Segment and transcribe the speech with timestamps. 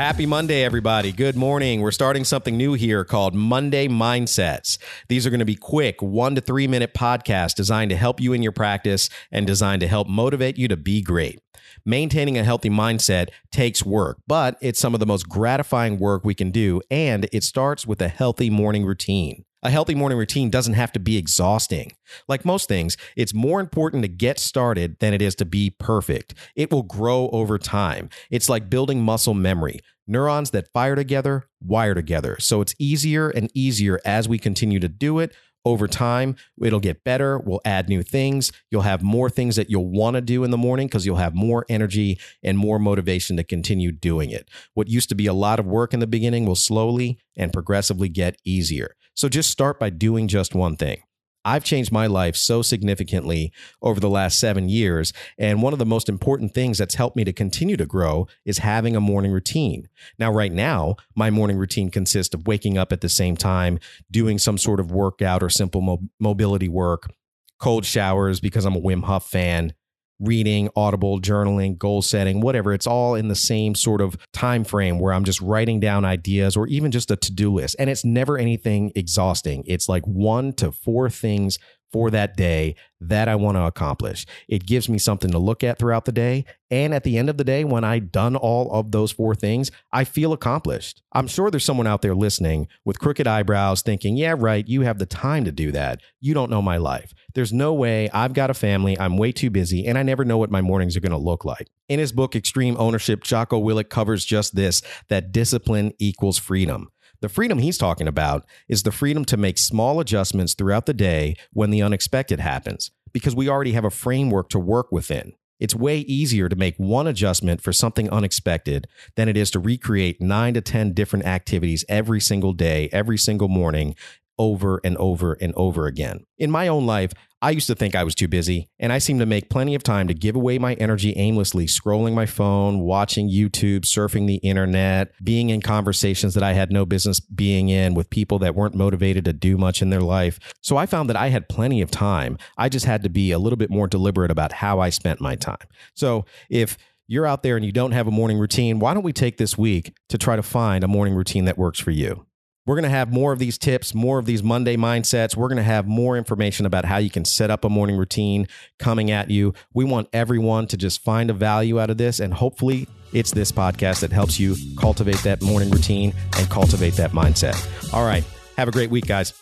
[0.00, 1.12] Happy Monday, everybody.
[1.12, 1.82] Good morning.
[1.82, 4.78] We're starting something new here called Monday Mindsets.
[5.08, 8.32] These are going to be quick, one to three minute podcasts designed to help you
[8.32, 11.38] in your practice and designed to help motivate you to be great.
[11.84, 16.34] Maintaining a healthy mindset takes work, but it's some of the most gratifying work we
[16.34, 19.44] can do, and it starts with a healthy morning routine.
[19.62, 21.92] A healthy morning routine doesn't have to be exhausting.
[22.26, 26.32] Like most things, it's more important to get started than it is to be perfect.
[26.56, 28.08] It will grow over time.
[28.30, 29.80] It's like building muscle memory.
[30.06, 32.36] Neurons that fire together wire together.
[32.40, 35.34] So it's easier and easier as we continue to do it.
[35.66, 37.38] Over time, it'll get better.
[37.38, 38.50] We'll add new things.
[38.70, 41.34] You'll have more things that you'll want to do in the morning because you'll have
[41.34, 44.48] more energy and more motivation to continue doing it.
[44.72, 48.08] What used to be a lot of work in the beginning will slowly and progressively
[48.08, 48.96] get easier.
[49.14, 51.02] So just start by doing just one thing.
[51.44, 55.12] I've changed my life so significantly over the last seven years.
[55.38, 58.58] And one of the most important things that's helped me to continue to grow is
[58.58, 59.88] having a morning routine.
[60.18, 63.78] Now, right now, my morning routine consists of waking up at the same time,
[64.10, 67.10] doing some sort of workout or simple mo- mobility work,
[67.58, 69.72] cold showers because I'm a Wim Hof fan,
[70.20, 72.72] reading, audible, journaling, goal setting, whatever.
[72.72, 76.56] It's all in the same sort of time frame where I'm just writing down ideas
[76.56, 77.76] or even just a to-do list.
[77.78, 79.64] And it's never anything exhausting.
[79.66, 81.58] It's like one to four things
[81.92, 84.26] for that day that I want to accomplish.
[84.48, 86.44] It gives me something to look at throughout the day.
[86.70, 89.70] And at the end of the day, when I've done all of those four things,
[89.92, 91.02] I feel accomplished.
[91.12, 94.98] I'm sure there's someone out there listening with crooked eyebrows thinking, yeah, right, you have
[94.98, 96.00] the time to do that.
[96.20, 97.12] You don't know my life.
[97.34, 100.38] There's no way I've got a family, I'm way too busy, and I never know
[100.38, 101.68] what my mornings are going to look like.
[101.88, 106.90] In his book, Extreme Ownership, Jocko Willink covers just this that discipline equals freedom.
[107.20, 111.36] The freedom he's talking about is the freedom to make small adjustments throughout the day
[111.52, 115.34] when the unexpected happens, because we already have a framework to work within.
[115.58, 120.22] It's way easier to make one adjustment for something unexpected than it is to recreate
[120.22, 123.94] nine to 10 different activities every single day, every single morning,
[124.38, 126.24] over and over and over again.
[126.38, 129.18] In my own life, I used to think I was too busy, and I seem
[129.18, 133.30] to make plenty of time to give away my energy aimlessly, scrolling my phone, watching
[133.30, 138.10] YouTube, surfing the internet, being in conversations that I had no business being in with
[138.10, 140.38] people that weren't motivated to do much in their life.
[140.60, 142.36] So I found that I had plenty of time.
[142.58, 145.34] I just had to be a little bit more deliberate about how I spent my
[145.34, 145.66] time.
[145.94, 146.76] So if
[147.06, 149.56] you're out there and you don't have a morning routine, why don't we take this
[149.56, 152.26] week to try to find a morning routine that works for you?
[152.66, 155.36] We're going to have more of these tips, more of these Monday mindsets.
[155.36, 158.46] We're going to have more information about how you can set up a morning routine
[158.78, 159.54] coming at you.
[159.72, 162.20] We want everyone to just find a value out of this.
[162.20, 167.12] And hopefully, it's this podcast that helps you cultivate that morning routine and cultivate that
[167.12, 167.56] mindset.
[167.92, 168.24] All right.
[168.56, 169.32] Have a great week, guys.